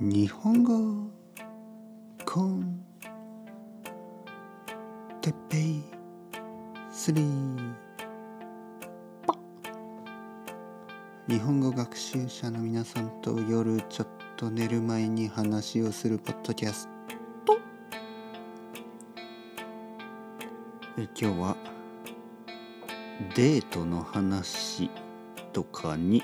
[0.00, 1.10] 日本語
[2.24, 2.84] コン
[5.20, 5.82] テッペイ
[6.92, 7.74] スリー。
[11.26, 16.88] 日本語学習者の皆さんと夜ちょっと寝る前に話をするポッドキャス
[17.44, 17.58] ト。
[20.96, 21.56] え今日は
[23.34, 24.90] デートの話
[25.52, 26.22] とかに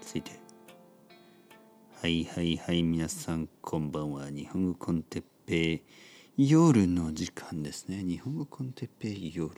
[0.00, 0.47] ついて。
[2.00, 4.30] はいはいはい皆さんこんばんは。
[4.30, 5.82] 日本語コンテッペ
[6.36, 8.04] イ夜の時間ですね。
[8.04, 9.50] 日本語コンテッペイ夜。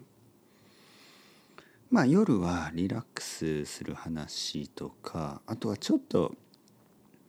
[1.91, 6.35] まあ夜はリラックスする話とかあとはちょっと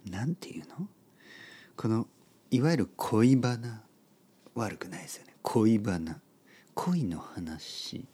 [0.10, 0.88] なんていうの？
[1.76, 2.08] この
[2.50, 3.82] いわゆる恋バナ
[4.56, 5.36] 悪くないですよね。
[5.42, 6.22] 恋バナ。
[6.74, 8.06] 恋の話。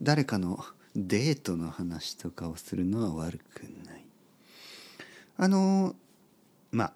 [0.00, 0.64] 誰かの
[0.94, 4.01] デートの話とかをするのは悪くない。
[5.36, 5.94] あの
[6.70, 6.92] まあ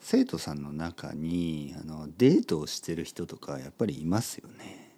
[0.00, 4.94] 生徒さんの中にあのデートをしてる人とかやっぱりいますよね。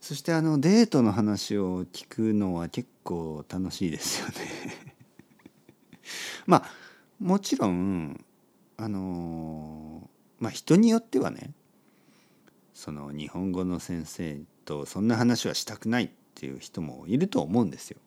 [0.00, 4.34] そしてあのデートの話を聞くのは結構楽しいですよね。
[6.46, 6.70] まあ
[7.18, 8.24] もちろん
[8.76, 11.52] あのまあ人によってはね
[12.72, 17.98] その日本語の先生とそんな話はしたくないっていう人もいると思うんですよ。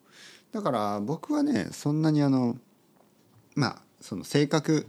[0.52, 2.56] だから僕はねそんなにあの
[3.60, 4.86] まあその性格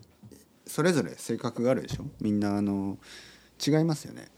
[0.65, 2.05] それぞれ性格があるでしょ？
[2.21, 2.97] みんなあの
[3.65, 4.29] 違いますよね。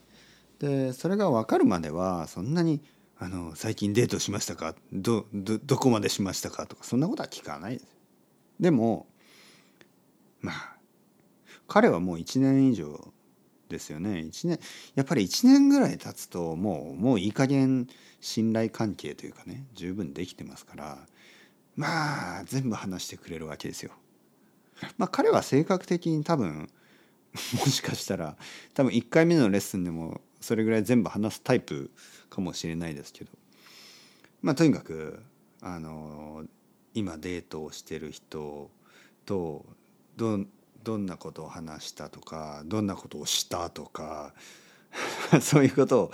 [0.58, 2.82] でそれが分かるまではそんなに
[3.20, 4.74] あの最近デートしましたか？
[4.92, 6.66] どどどこまでしましたか？
[6.66, 7.86] とかそんなことは聞かないです。
[8.60, 9.06] でも
[10.42, 10.78] まあ
[11.68, 13.14] 彼はもう1年以上
[13.70, 14.60] ですよね1年
[14.96, 17.88] やっぱり1年ぐらい経つともうもういい加減
[18.20, 20.98] 信頼関係というかね十分できてますから
[21.76, 23.92] まあ全部話してくれるわけですよ。
[24.98, 26.70] まあ彼は性格的に多分
[27.60, 28.38] もしかしたら
[28.74, 31.92] 多分1回目のレッスンでもそれぐらい全部話すタイプ
[32.30, 33.32] かもしれないですけど。
[34.42, 35.24] まあとにかく
[35.62, 36.44] あの
[36.94, 38.70] 今デートをしてる人
[39.26, 39.66] と
[40.18, 40.46] ど
[40.84, 44.34] どんなことを話したとかどんなことをしたとか
[45.42, 46.12] そういうことを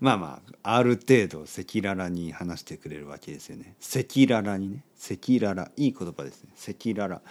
[0.00, 3.76] まあまあある程度赤裸々に話してくれるわけですよね。
[3.80, 4.84] 赤裸々にね。
[5.02, 6.50] 赤裸々いい言葉ですね。
[6.56, 7.22] 赤裸々。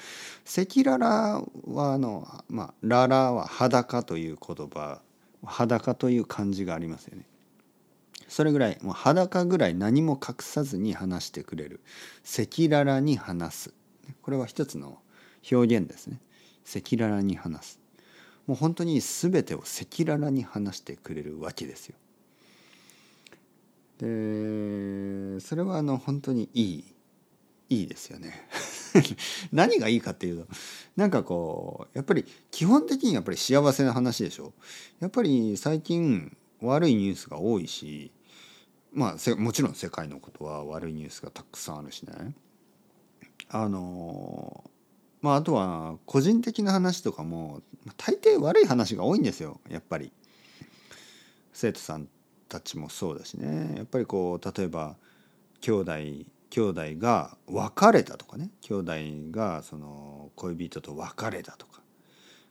[0.46, 5.01] 赤裸々はあのまあララは裸という言葉
[5.44, 7.25] 裸という漢字がありますよね。
[8.28, 11.81] それぐらいもう裸ぐらい何も隠さずに話してくれる。
[12.24, 13.74] 赤裸々に話す。
[14.22, 15.00] これは一つの
[15.51, 16.19] 表現ですね。
[16.69, 17.80] 赤裸々に話す。
[18.47, 21.96] もう本当に全てを赤裸々に話してくれるわけですよ。
[24.00, 26.85] でそれはあの本当にいい
[27.69, 28.47] いいですよね。
[29.53, 30.47] 何がいいかっていうと
[30.96, 34.53] なんかこうやっぱり基本的にやっぱり幸せな話でしょ。
[35.00, 38.12] やっぱり最近悪いニュースが多いし
[38.91, 42.35] まあもちろん世界のことは悪いニュースがたくさんあるしね。
[43.50, 44.69] あの
[45.22, 47.62] まあ、あとは個人的な話とかも
[47.97, 50.12] 大抵悪い話が多いんですよやっぱり。
[51.53, 52.08] 生徒さん
[52.47, 53.75] たちもそうだしね。
[53.78, 54.96] やっぱりこう例えば
[55.62, 55.94] 兄弟
[56.50, 58.50] 兄弟が別れたとかね。
[58.62, 58.94] 兄弟
[59.31, 61.81] がその恋人と別れたとか。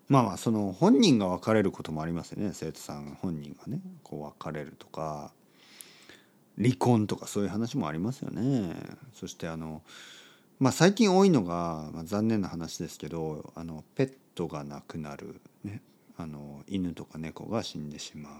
[0.08, 2.50] まあまあその本人が別れることもありますよね。
[2.52, 3.80] 生徒さん本人がね。
[4.02, 5.32] こう別れるとか。
[6.58, 8.74] 離婚とかそういう話もありますよね。
[9.14, 9.82] そしてあの
[10.58, 15.82] まあ、最近多いのが、まあ、残念な話ですけどあのペットが亡くなる、ね、
[16.16, 18.32] あの犬とか猫が死んでしまう、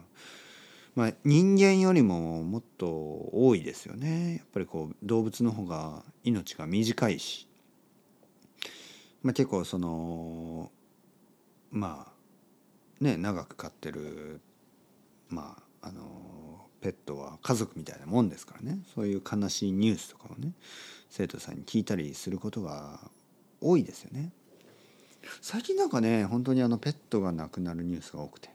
[0.94, 2.88] まあ、人間よりももっと
[3.32, 4.36] 多いですよね。
[4.36, 7.48] やっぱりこう動物の方が命が短いし、
[9.22, 10.70] まあ、結構その
[11.70, 12.06] ま
[13.00, 14.40] あね長く飼ってる
[15.28, 18.80] まああのペットは家族みたいなもんですからね。
[18.94, 20.52] そういう悲しいニュースとかをね
[21.08, 23.10] 生徒さんに聞いたりすることが
[23.60, 24.32] 多いですよね。
[25.40, 28.50] 最近なんかね本当にあのペットが亡くなるニュースが多くて。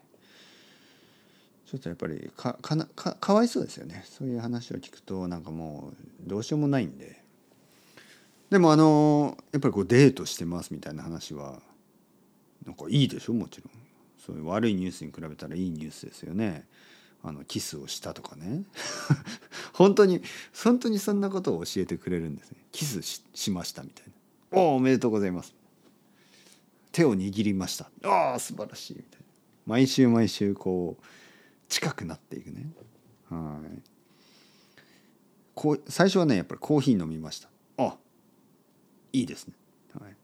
[1.65, 4.03] ちょっとやっぱりかかなかかわいそうですよね。
[4.05, 5.91] そういう話を聞くとなんかも
[6.25, 7.21] うどうしようもないんで。
[8.51, 11.59] でもあのやっぱりこうデートしてますみたいな話は
[12.65, 13.71] なんかいいでしょもちろん。
[14.23, 16.65] そういう悪いニュースに比べたらいいニュースですよね。
[17.23, 18.63] あのキスをしたとかね。
[19.73, 20.21] 本当に
[20.53, 22.57] 本当にそんなことを教えてくれるんですね。
[22.71, 24.05] キスしましたみたい
[24.51, 24.59] な。
[24.61, 25.64] おおめでとうございます。
[26.95, 27.91] 手を握りました。
[28.05, 28.93] ああ素晴らしい。
[28.95, 29.25] みたいな。
[29.65, 31.03] 毎週毎週こう
[31.67, 32.71] 近くなっていくね。
[33.29, 33.81] はい。
[35.53, 37.49] こう最初はねやっぱりコーヒー飲みました。
[37.79, 37.97] あ
[39.11, 39.55] いいですね、
[39.99, 40.15] はい、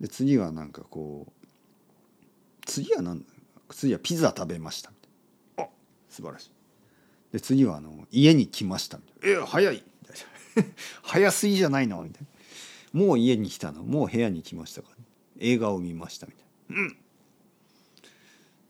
[0.00, 1.46] で次はなんかこう
[2.64, 3.24] 次は何
[3.70, 4.90] 次はピザ食べました。
[4.90, 4.96] み
[5.56, 5.74] たいなあ
[6.08, 6.50] 素晴らしい。
[7.32, 8.98] で次はあの家に来ました。
[8.98, 9.74] みたいなえ早い。
[9.74, 10.72] みたいな
[11.02, 12.00] 早すぎじゃないの？
[12.04, 12.22] みたい
[12.92, 13.00] な。
[13.00, 13.82] もう家に来たの？
[13.82, 14.96] もう部屋に来ましたから、
[15.38, 16.82] 映画を見ましたみたいな。
[16.82, 16.96] うん。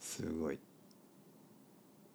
[0.00, 0.58] すごい。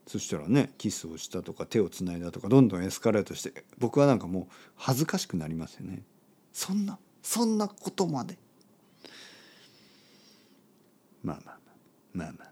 [0.08, 6.02] そしたらねキスをしたとか手をつないだとかどんどんエスカレートして僕はなんかもう恥ずかしくなりますよね。
[6.52, 8.38] そんなそんなことまで。
[11.24, 11.76] まあまあまあ。
[12.14, 12.50] まあまあまあ。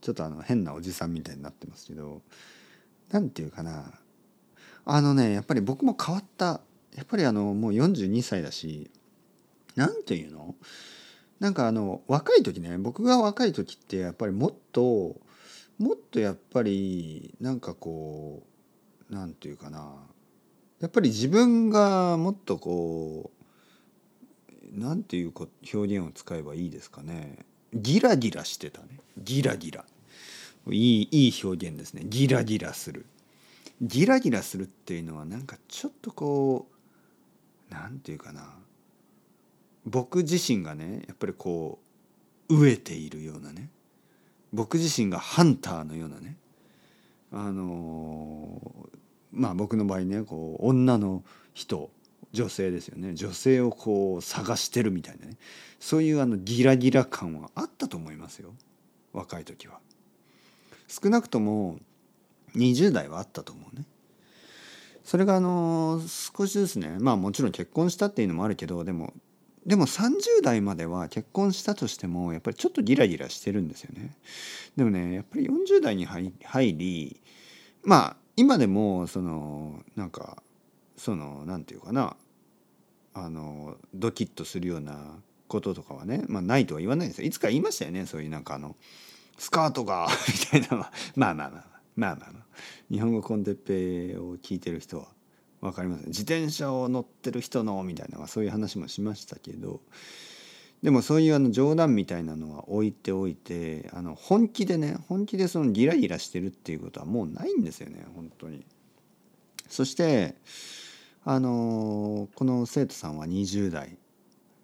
[0.00, 2.22] ちょっとあの変なおじさんみたいになってますけど
[3.10, 3.92] なんていうかな。
[4.86, 6.60] あのねやっぱり僕も変わった。
[6.94, 8.90] やっぱりあのもう42歳だし
[9.74, 10.54] なんていうの？
[11.44, 15.14] なんかあの若い時ね僕が若い時ってやっぱりもっと
[15.78, 18.42] もっとやっぱりなんかこ
[19.10, 19.92] うなんていうかな。
[20.80, 23.30] やっぱり自分がもっとこ
[24.74, 25.50] うなんていう表
[25.98, 27.44] 現を使えばいいですかね。
[27.74, 29.00] ギラギラしてたね。
[29.18, 29.84] ギラギラ。
[30.70, 32.04] いいいい表現ですね。
[32.06, 33.04] ギラギラする。
[33.82, 36.68] ギラギラするっていうのはなんかちょっとこ
[37.70, 38.63] うなんていうかな。
[39.86, 41.78] 僕自身がねやっぱりこ
[42.48, 43.70] う飢えているようなね
[44.52, 46.36] 僕自身がハンターのようなね
[47.32, 48.60] あの
[49.32, 51.22] まあ僕の場合ねこう女の
[51.52, 51.90] 人
[52.32, 55.36] 女性ですよね女性をこう探してるみたいなね
[55.80, 58.54] そういうあのギラギラ感はあったと思いますよ
[59.12, 59.78] 若い時は。
[60.88, 61.78] 少なくとも
[62.56, 63.84] 20代はあったと思うね。
[65.04, 69.12] それがあの少しずつねまあもちろん結婚したっていうのもあるけどでも
[69.66, 74.14] でも30代までは結婚したとしてもやっぱりちょっとギラギラしてるんですよね。
[74.76, 76.32] でもねやっぱり40代に入
[76.76, 77.20] り
[77.82, 80.42] まあ今でもそのなんか
[80.96, 82.16] そのなんていうかな
[83.14, 85.16] あのドキッとするような
[85.48, 87.26] こととかはねまあないとは言わないですよ。
[87.26, 88.76] いつか言いましたよねそういうなんかあの
[89.38, 90.08] スカートが
[90.52, 91.64] みたいなまあまあまあまあ
[91.96, 92.44] まあまあまあ。
[92.90, 95.08] 日本語コンテッペを聞いてる人は。
[95.64, 99.80] 分かります自転車を乗ってる人のみたいなそういう話もしましたけど
[100.82, 108.66] でもそういうあの冗談みたいなのは置いておいてあの本気でね本気でそのギラギラしてるっていうことはもうないんですよね本当に。
[109.70, 110.34] そして
[111.24, 113.96] あのこの生徒さんは20代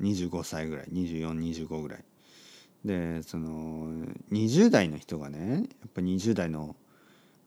[0.02, 2.04] 25歳ぐらい2425ぐらい
[2.84, 3.88] でその
[4.30, 6.76] 20代の人がねやっぱ20代の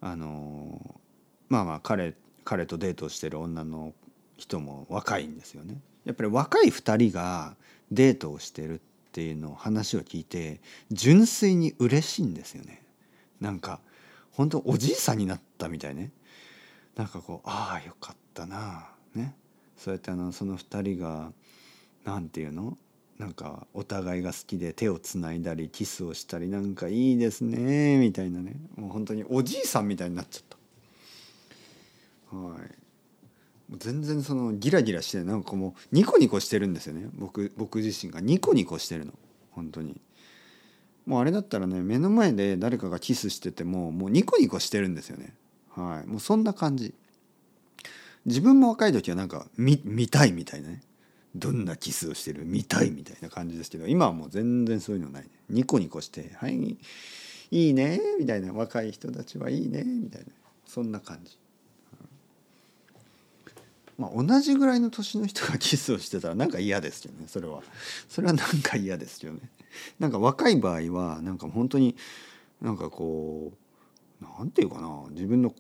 [0.02, 1.00] あの
[1.50, 3.94] まあまあ彼彼とデートしてる女の
[4.38, 5.80] 人も若いんですよね。
[6.06, 7.56] やっぱり若い2人が
[7.92, 8.82] デートをしてるっ
[9.12, 10.60] ていうのを話を聞いて
[10.92, 12.82] 純粋に嬉しいんですよね。
[13.40, 13.80] なんか
[14.32, 16.12] 本当おじいさんになったみたいね。
[16.96, 19.36] なんかこうああよかったなね。
[19.78, 21.32] そうやってあのその2人が
[22.04, 22.78] 何て言うの？
[23.20, 30.58] なんかお互いが好きで手をつないだりキスをしたりなんかいいですねみたいなねもう本当におじいさんみたいになっちゃった。
[32.34, 33.78] はい。
[33.78, 37.08] 全然そのギラギラしてなんかもうニコニコしてるんですよね。
[37.14, 38.22] 僕僕自身が。
[38.22, 39.14] ニコニコしてるの。
[39.52, 40.00] 本当に。
[41.06, 45.34] もうあれだったらね目の前で誰かがキスしててももうニコニコしてるんですよね。
[45.70, 46.08] はい。
[46.08, 46.94] もうそんな感じ。
[48.26, 50.82] 自分も若い時はなんか見見たいみたいなね。
[51.36, 52.46] どんなキスをしてる？
[52.46, 55.30] 見たいみたいな感じですけど今はもう全然そういうのないね。
[55.50, 56.78] ニコニコして「はい
[57.50, 58.54] いいね」みたいな。
[58.54, 60.28] 若い人たちはいいねみたいな。
[60.68, 61.38] そんな感じ。
[63.98, 67.26] まあ、同じぐらいの年の人がキスをしてたらなんか嫌ですよね。
[67.28, 67.62] それは。
[68.10, 69.40] それはなんか嫌ですよね。
[70.00, 71.96] なんか若い場合はなんか本当に
[72.62, 73.52] なんかこ
[74.22, 75.04] うなんていうかな。
[75.12, 75.54] 自分の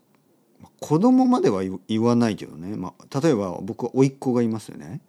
[0.79, 5.01] 子供までは言わないけどね、まあ、例えば僕は甥っ子がいますよね。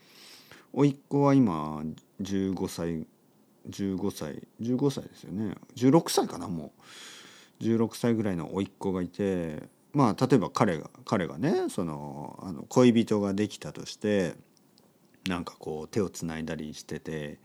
[0.72, 1.82] 甥っ子は今
[2.20, 3.06] 15歳
[3.70, 5.54] 15歳15歳ですよね。
[5.76, 6.72] 16歳かなも
[7.60, 7.64] う。
[7.64, 9.62] 16歳ぐらいの甥っ子がいて
[9.94, 14.34] まあ例えば彼が彼がねそのあの恋人ができたとして
[15.28, 17.38] なんかこう手をつないだりしてて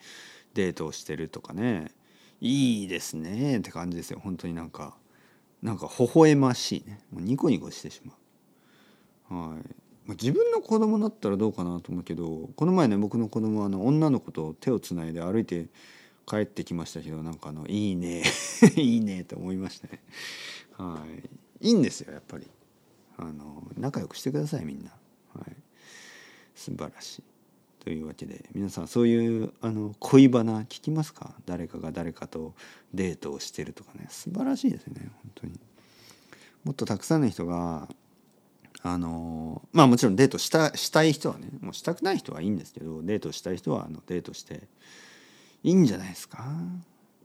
[0.56, 1.92] デートをしてるとかね
[2.42, 4.96] いいですねって感じですよ本当になんか
[5.62, 8.14] なんか微笑ましいねもうニコニコしてしま
[9.32, 9.52] う。
[9.52, 9.64] はい
[10.14, 15.68] 自分の子供だったらどうかなと思うけどこの前ね僕の子供はあの女の子と手をつないで歩いて
[16.26, 18.24] 帰ってきましたけどなんかあのいいね
[18.76, 20.02] いいねと思いましたね。
[20.78, 21.30] はい
[21.62, 22.48] いいんですよやっぱり。
[23.18, 24.92] あの仲良くしてくださいみんな、
[25.34, 25.54] はい、
[26.56, 27.24] 素晴らしい。
[27.84, 31.34] というわけで皆さんそういうあの恋バナ聞きますか？
[31.46, 32.54] 誰かが誰かと
[32.94, 34.08] デートをしてるとかね。
[34.10, 35.60] 素晴らしいですね本当に。
[36.64, 37.88] もっとたくさんの人が
[38.82, 44.68] あのまあもちろんデートしたしたい人はねもうしたくない人はいいんですけどデートしたい人はあのデートして
[45.64, 46.46] いいんじゃないですか？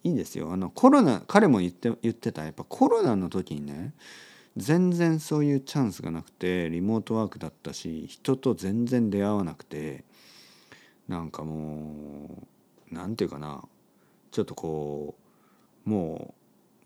[0.04, 0.52] いいですよ。
[0.52, 2.44] あのコロナ彼も言って言ってた。
[2.44, 3.94] やっぱコロナの時にね
[4.56, 10.04] 全然そういうチャンスがなくてリモートワークだったし人と全然出会わなくて
[11.08, 12.46] なんかも
[12.92, 13.64] うなんていうかな
[14.30, 15.16] ちょっとこ
[15.86, 16.34] うも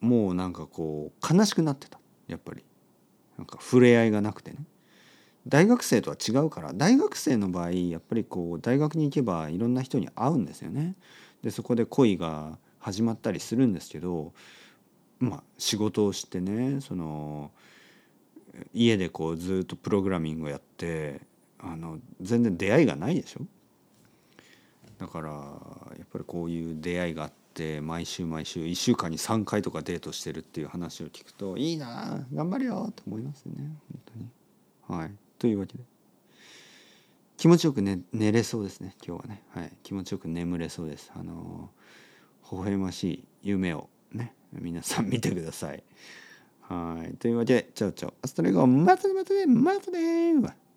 [0.02, 1.98] うもうなんかこう悲しくなってた。
[2.28, 2.64] やっぱり。
[3.36, 4.58] なんか触れ合いがなくてね。
[5.46, 10.94] 大学生とは違うから大学生の場合やっぱりこう大学に行けばいろんな人に会うんですよね。
[11.42, 14.32] でそこで恋が始まったりするんですけど
[15.18, 17.50] まあ仕事をしてねその
[18.72, 21.20] 家でこうずっとプログラミングをやって
[21.58, 23.40] あの全然出会いがないでしょ？
[24.98, 34.00] だからやっぱりこういう出会いがあって毎週毎週1週間に3回とかデートしてるっていう話を聞くといいな頑張るよと思いますね本
[34.88, 35.00] 当に。
[35.00, 35.84] はい、というわけで。
[37.36, 41.12] 気持ちよく、ね、寝れそうですね今日はね、はい、気持ちよく眠れそうです。
[41.14, 41.70] あの
[42.52, 45.82] 微笑ましい夢をね皆さん見てください。
[46.62, 47.16] はい。
[47.16, 48.14] というわけでチャオチャオ。
[48.22, 50.67] アストレゴまたねまたねまたね